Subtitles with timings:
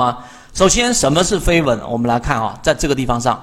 [0.00, 0.18] 吗？
[0.54, 1.78] 首先，什么是飞稳？
[1.86, 3.38] 我们来看啊，在这个地方上，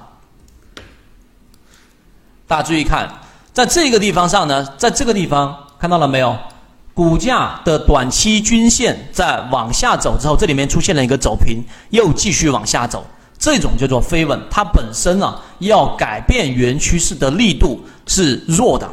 [2.48, 3.08] 大家注意看，
[3.52, 6.36] 在这个地方上呢，在这个地方看到了没有？
[6.92, 13.06] 股价的短期均线在往下走之后，这里面出现了一个走平，又继续往下走，
[13.38, 14.38] 这种叫做飞稳。
[14.50, 18.90] 它本身啊，要改变原趋势的力度是弱的，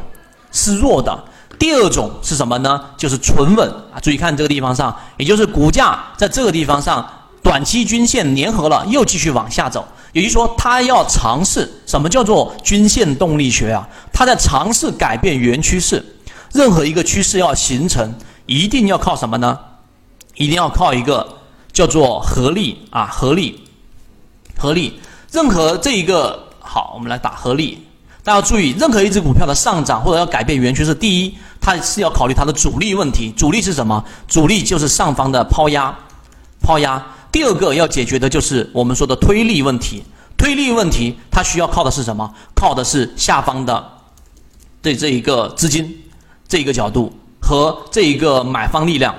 [0.52, 1.24] 是弱的。
[1.58, 2.80] 第二种是什么呢？
[2.96, 3.98] 就是纯稳啊！
[4.00, 7.04] 注意看这个地方上，也就是股价在这个地方上
[7.46, 9.86] 短期均线粘合了，又继续往下走。
[10.10, 13.88] 也就是说，它要尝试什么叫做均线动力学啊？
[14.12, 16.04] 它在尝试改变原趋势。
[16.52, 18.12] 任何一个趋势要形成，
[18.46, 19.56] 一定要靠什么呢？
[20.34, 21.24] 一定要靠一个
[21.72, 23.62] 叫做合力啊，合力，
[24.58, 24.98] 合力。
[25.30, 27.78] 任何这一个好，我们来打合力。
[28.24, 33.32] 大家注意，任何一只股票的上涨或者要改变原趋势，第一，它是要考虑它的主力问题。
[33.36, 34.04] 主力是什么？
[34.26, 35.96] 主力就是上方的抛压，
[36.60, 37.00] 抛压。
[37.30, 40.02] 第二个要解决的就是我们说的推力问题。
[40.36, 42.32] 推力问题，它需要靠的是什么？
[42.54, 43.92] 靠的是下方的
[44.82, 46.02] 对这一个资金。
[46.48, 49.12] 这一个角度和这一个买方力量，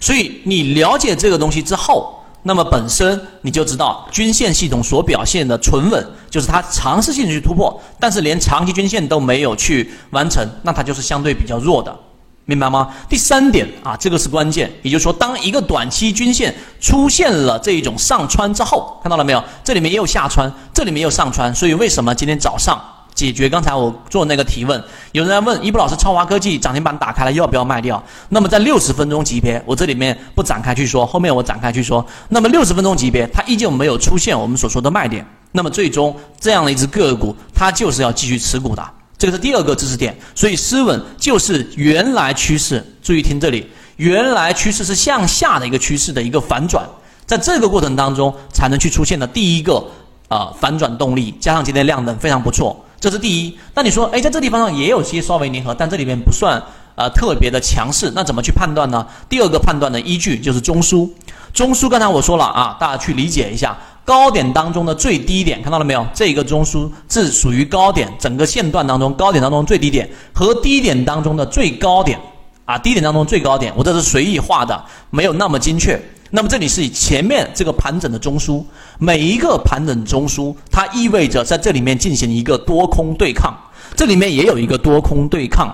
[0.00, 11.98] 所以你了解这个东西之后，那么本身你就知道均线系统所表现的存稳，就是它尝试性去突破，但是连长期均线都没有去完成，那它就是相对比较弱的，
[12.44, 12.88] 明白吗？
[13.08, 19.42] 第三点啊，这个是关键，也就是说，当一个短期均线出现了这一种上穿之后，看到了没有？
[19.62, 22.80] 这里面也有下穿，这里面有上穿，所以为什么今天早上？
[23.14, 24.82] 解决刚才我做那个提问，
[25.12, 28.02] 有人在问一布老师，超华科技涨停板打开了，要不要卖掉？
[28.30, 32.04] 那么在六十分钟级别，我这里面不展开去说，后面我展开去说。
[32.30, 35.24] 那么六十分钟级别，它依旧没有出现我们所说的卖点。
[35.52, 38.82] 那么最终这样的一只个股，它就是要继续持股的。
[39.22, 40.12] 这个是第二个知识点。
[40.34, 43.64] 所以失稳就是原来趋势，注意听这里，
[43.94, 46.84] 原来趋势是向下的一个趋势的一个反转，
[47.24, 49.80] 在这个过程当中才能去出现的第一个
[50.26, 52.84] 啊反转动力，加上今天量能非常不错。
[52.98, 56.60] 这是第一，那你说，哎，在这地方上也有些稍微粘合，但这里面不算
[56.96, 59.06] 呃特别的强势，那怎么去判断呢？
[59.28, 61.08] 第二个判断的依据就是中枢，
[61.54, 66.06] 中枢刚才我说了啊，大家去理解一下，高点当中的最低点，看到了没有？
[66.12, 72.18] 这一个中枢是属于高点，整个线段当中高点当中最低点和低点当中的最高点
[72.64, 76.00] 啊，低点当中最高点，我这是随意画的，没有那么精确。
[76.34, 78.64] 那么这里是以前面这个盘整的中枢，
[78.98, 83.54] 每一个盘整中枢，它意味着在这里面进行一个多空对抗，
[83.94, 85.70] 这里面也有一个多空对抗。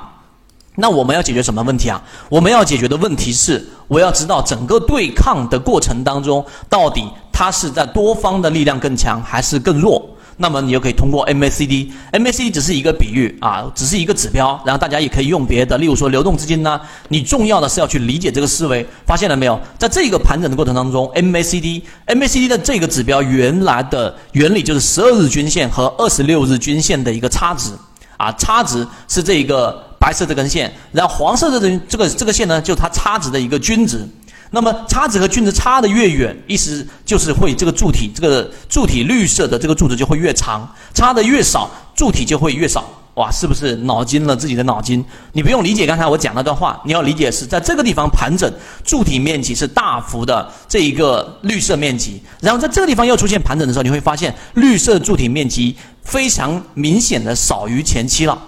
[0.75, 2.01] 那我们要解决什么问题啊？
[2.29, 7.05] 我们要解决的问题是，我要知道整个对抗的过程当中，到底
[7.39, 10.05] 它是在多方的力量更强还是更弱？
[10.39, 16.81] 那么你就可以通过 MACD，MACD 只是一个比喻啊，只是一个指标，然后大家也可以用别的，例如说流动资金呢。
[17.07, 19.57] 你重要的是要去理解这个思维，发现了没有？
[19.79, 27.71] 在这个盘整的过程当中，MACD，MACD 的这个指标原来的原理就是十二日均线和二十六日均线的一个差值
[28.17, 34.05] 啊，差值是这一个白色这根线，然后黄色的这这个这个线呢，就是它差值的一个均值。
[34.51, 40.61] 那么差值和均值差的越远，意思就是会这个柱体，这个柱体绿色的这个柱子就会越长；
[40.95, 42.85] 差的越少，柱体就会越少。
[43.15, 45.05] 哇，是不是脑筋了自己的脑筋？
[45.33, 48.49] 你不用理解刚才我讲那段话，你要理解是在这个地方盘整，
[48.85, 58.39] 柱体面积是大幅的这一个绿色面积，然后在这个地方又出现盘整的时候，你会发现绿色柱体面积非常明显的少于前期了。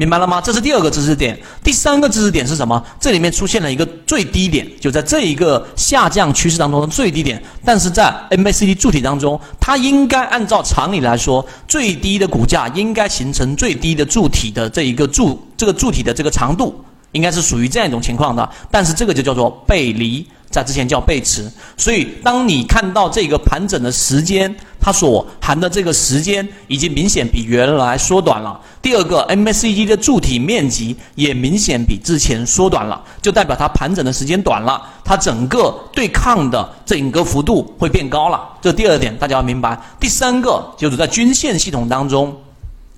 [0.00, 0.40] 明白了吗？
[0.40, 1.38] 这是第二个知识点。
[1.62, 2.82] 第三个知识点是什么？
[2.98, 7.42] 这里面出现了一个最低点，就在这一个下降趋势当中的最低点。
[7.66, 18.48] 但是在 MACD 柱体当中，它应该按照常理来说，最低的股价应该形成最低的柱体的这一个柱，这个柱体的这个长度应该是属于这样一种情况的。
[18.70, 20.26] 但是这个就叫做背离。
[20.50, 28.60] 在之前叫背驰，所以当你看到这个盘整的时间，它所含的这个时间已经明显比原来缩短了。
[28.82, 38.40] 第二个，MACD 的柱体面积也明显比之前缩短了，就代表它盘整的时间短了，它整个对抗的整个幅度会变高了。
[38.60, 39.80] 这第二点大家要明白。
[40.00, 42.36] 第三个就是在均线系统当中。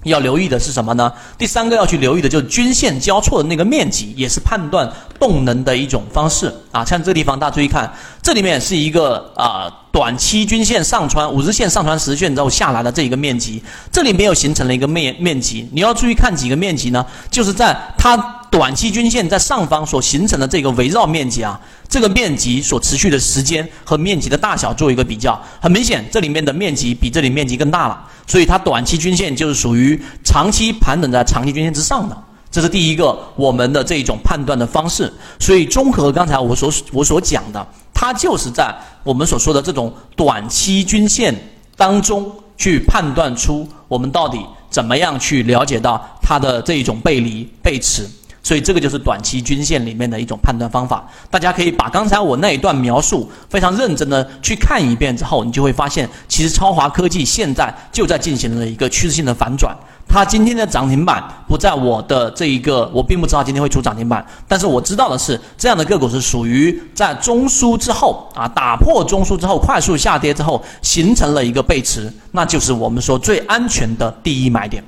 [0.04, 1.12] 要留意的是什么呢？
[1.38, 6.84] 第三个要去留意的就是均线交错的那个面积，也是判断动能的一种方式啊。
[6.84, 13.62] 像这个地方，大家注意看，这里面是一个啊短期均线上穿五日线上穿十日线之后下来的这一个面积，
[13.92, 15.68] 这里没有形成了一个面面积。
[15.72, 17.04] 你要注意看几个面积呢？
[17.30, 18.16] 就是在它
[18.52, 21.58] 短期均线在上方所形成的这个围绕面积啊，
[21.88, 27.98] 这个面积所持续的时间和面积的大小做一个比较，很明显，这里面的面积比这里面积更大了。
[28.26, 35.10] 所以它短期均线就是属于长期盘整在长期均线之上的，这是第一个我们的这一种判断的方式。
[35.40, 38.70] 所以综合刚才我所我所讲的，它就是在
[39.02, 41.34] 我们所说的这种短期均线
[41.74, 48.06] 当中去判断出我们到底怎么样去了解到它的这一种背离背驰。
[48.42, 51.08] 所以这个就是短期均线里面的一种判断方法。
[51.30, 59.76] 大家可以把刚才我那一段描述非常认真的去看一遍之后，你就会发现，其实超华科技现在就在进行了一个趋势性的反转。
[60.08, 74.84] 它今天的涨停板不在我的这一个，我并不知道今天会出涨停板，但是我知道的是，这样的个股是属于在中枢之后啊，打破中枢之后快速下跌之后形成了一个背驰，那就是我们说最安全的第一买点。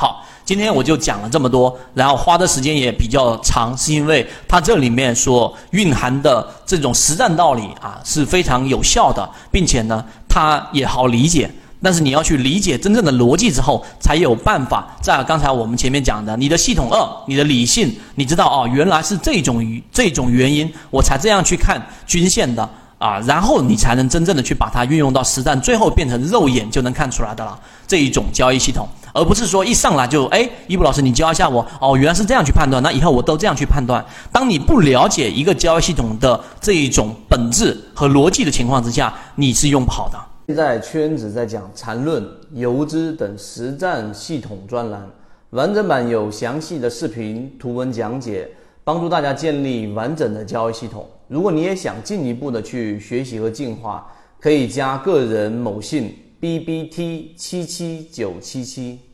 [0.00, 0.24] 好。
[0.46, 11.48] 今天我就讲了这么多，然后花的时间也比较长，是因为它这里面所蕴含的这种实战道理啊是非常有效的，并且呢，它也好理解。
[11.82, 22.68] 但是你要去理解真正的逻辑之后，才有办法在刚才我们前面讲的，你的系统二，你的理性，你知道哦，原来是这种这种原因，我才这样去看均线的
[22.98, 27.56] 啊，然后你才能真正的去把它运用到实战，最后变成肉眼就能看出来的了
[27.86, 28.88] 这一种交易系统。
[29.12, 34.04] 而不是说一上来就哎，一布老师，你教一下我哦，原来是这样去判断，那以后我都这样去判断。
[34.32, 40.18] 当你不了解一个交易系统的这一种本质和逻辑的情况之下，你是用不好的。
[40.46, 45.06] 现在圈子在讲缠论、游资等实战系统专栏，
[45.50, 48.48] 完整版有详细的视频、图文讲解，
[48.82, 51.08] 帮助大家建立完整的交易系统。
[51.28, 54.04] 如果你也想进一步的去学习和进化，
[54.40, 56.16] 可以加个人某信。
[56.40, 59.09] B B T 七七九七七。